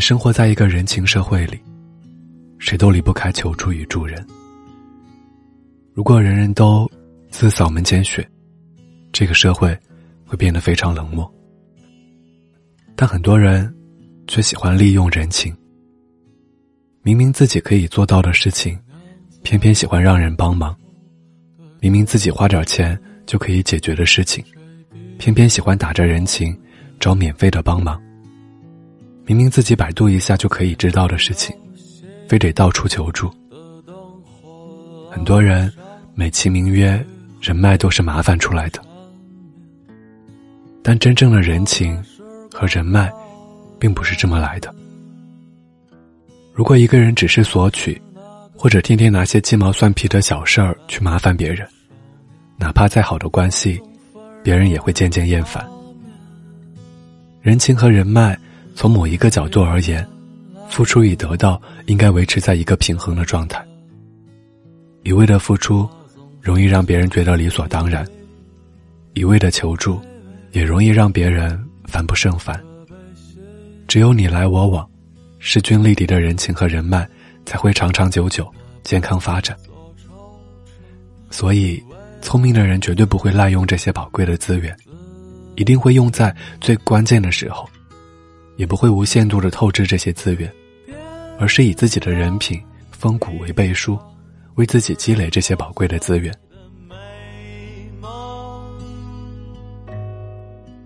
[0.00, 1.60] 生活在一个人情社会里，
[2.58, 4.26] 谁都离不开求助与助人。
[5.92, 6.90] 如果人人都
[7.28, 8.26] 自扫门前雪，
[9.12, 9.78] 这个社会
[10.24, 11.30] 会变得非常冷漠。
[12.96, 13.72] 但很多人
[14.26, 15.54] 却喜欢利用人情，
[17.02, 18.78] 明明自己可以做到的事情，
[19.42, 20.74] 偏偏喜欢让人帮忙；
[21.80, 24.42] 明明自己花点钱就可以解决的事情，
[25.18, 26.58] 偏偏喜欢打着人情
[26.98, 28.00] 找免费的帮忙。
[29.30, 31.56] 明明自己百度一下就可以知道的事情，
[32.26, 33.30] 非得到处求助。
[35.08, 35.72] 很多人
[36.16, 37.00] 美其名曰
[37.40, 38.82] 人脉都是麻烦出来的，
[40.82, 41.96] 但真正的人情
[42.52, 43.08] 和人脉，
[43.78, 44.74] 并不是这么来的。
[46.52, 48.02] 如果一个人只是索取，
[48.56, 51.64] 或者天天拿些鸡毛蒜皮的小事儿去麻烦别人，
[52.56, 53.80] 哪怕再好的关系，
[54.42, 55.64] 别人也会渐渐厌烦。
[57.40, 58.36] 人情和人脉。
[58.80, 60.08] 从某一个角度而言，
[60.70, 63.62] 付出与得到应该维持在一个平衡的状态。
[65.02, 65.86] 一味的付出，
[66.40, 68.02] 容易让别人觉得理所当然；
[69.12, 70.00] 一味的求助，
[70.52, 72.58] 也容易让别人烦不胜烦。
[73.86, 74.88] 只有你来我往，
[75.38, 77.06] 势均力敌的人情和人脉，
[77.44, 78.50] 才会长长久久、
[78.82, 79.54] 健康发展。
[81.28, 81.84] 所以，
[82.22, 84.74] 聪明的人绝对不会滥用这些宝贵的资源，
[85.56, 87.68] 一定会用在最关键的时候。
[88.60, 90.52] 也不会无限度的透支这些资源，
[91.38, 93.98] 而是以自己的人品风骨为背书，
[94.56, 96.30] 为自己积累这些宝贵的资源。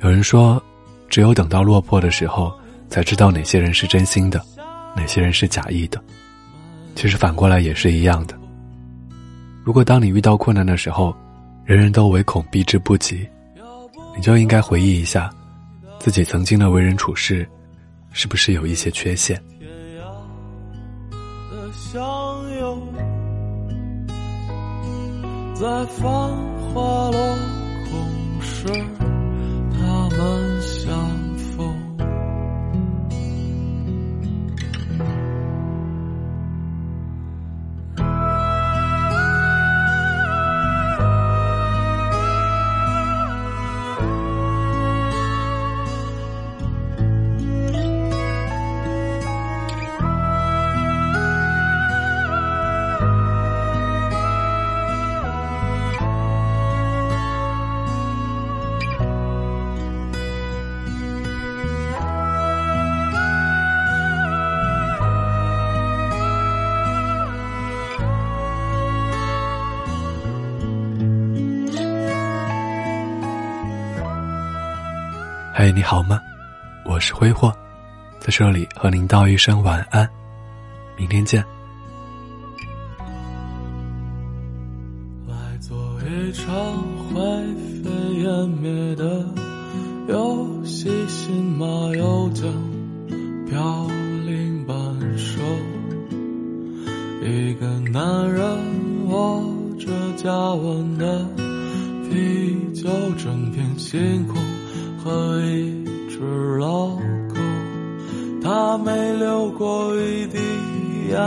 [0.00, 0.62] 有人说，
[1.10, 2.50] 只有等到落魄的时候，
[2.88, 4.40] 才知道哪些人是真心的，
[4.96, 6.02] 哪些人是假意的。
[6.94, 8.34] 其实反过来也是一样的。
[9.62, 11.14] 如果当你遇到困难的时候，
[11.66, 13.28] 人人都唯恐避之不及，
[14.16, 15.28] 你就应该回忆一下，
[15.98, 17.46] 自己曾经的为人处事。
[18.12, 19.42] 是不是有一些缺陷？
[25.54, 26.06] 在繁
[26.72, 27.18] 华落
[27.90, 28.66] 空时，
[29.72, 30.47] 他们
[75.60, 76.20] 嗨，你好吗？
[76.84, 77.52] 我是挥霍，
[78.20, 80.08] 在这里和您道一声晚安，
[80.96, 81.44] 明天见。
[85.26, 86.54] 来做一场
[87.08, 87.20] 灰
[87.82, 87.90] 飞
[88.22, 89.26] 烟灭的
[90.06, 92.44] 游戏，新马又将
[93.48, 93.88] 飘
[94.24, 94.76] 零半
[95.18, 95.42] 生。
[97.20, 99.42] 一个男人握
[99.76, 101.26] 着加温的
[102.08, 104.40] 啤酒，整片星空。
[105.08, 107.34] 和一只老狗，
[108.42, 110.36] 它没流过一滴
[111.08, 111.18] 眼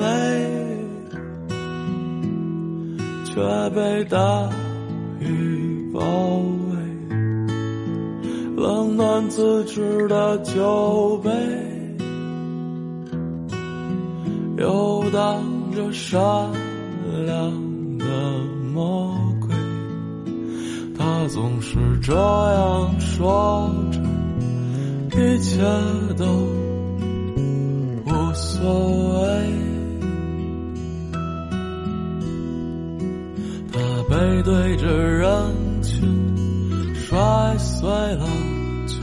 [0.00, 0.04] 泪，
[3.24, 4.50] 却被大
[5.20, 6.74] 雨包围。
[8.56, 11.30] 冷暖自知的酒杯，
[14.58, 15.40] 游荡
[15.72, 16.20] 着善
[17.24, 17.52] 良
[17.98, 18.04] 的
[18.74, 19.31] 梦。
[21.02, 23.98] 他总是这样说着，
[25.18, 25.60] 一切
[26.16, 26.24] 都
[28.06, 29.26] 无所谓。
[33.72, 38.24] 他背对着人群，摔碎了
[38.86, 38.94] 酒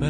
[0.00, 0.06] 杯。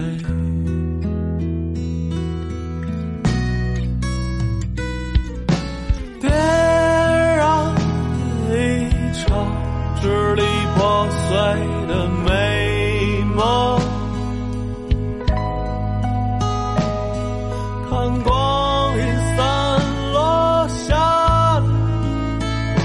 [6.20, 7.74] 别让
[8.50, 8.54] 一
[9.14, 9.24] 场
[10.02, 10.42] 支离
[11.28, 11.34] 碎
[11.88, 11.92] 的
[12.24, 12.28] 美
[13.34, 13.38] 梦。
[17.88, 17.90] 看
[18.22, 18.28] 光
[18.98, 19.00] 阴
[19.36, 19.38] 散
[20.12, 20.16] 落
[20.68, 20.80] 下
[21.60, 21.68] 的
[22.76, 22.84] 满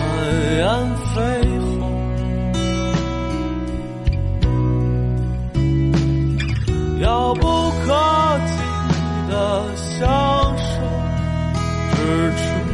[0.57, 0.61] 眼
[1.13, 1.15] 飞
[1.59, 1.79] 红，
[7.01, 7.05] 遥
[7.35, 7.41] 不
[7.85, 7.87] 可
[8.47, 8.51] 及
[9.29, 9.31] 的
[9.75, 9.99] 相
[10.57, 10.63] 守
[11.91, 11.97] 之
[12.31, 12.70] 处。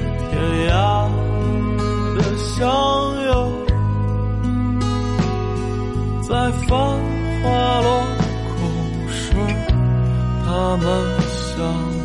[10.79, 11.96] 梦想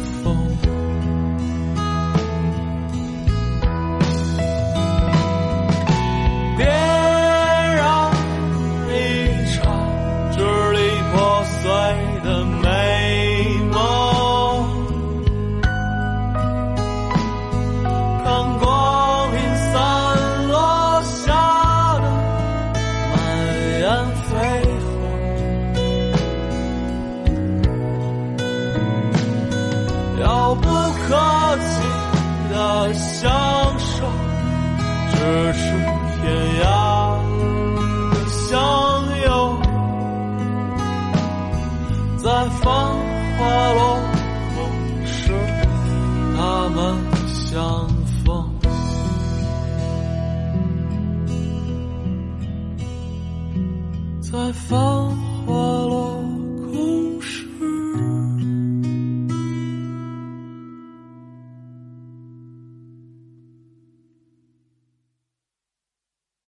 [32.92, 33.00] 天